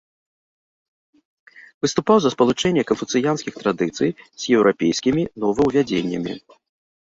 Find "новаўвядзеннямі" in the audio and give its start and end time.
5.47-6.33